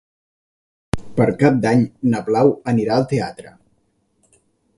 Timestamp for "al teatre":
2.97-3.53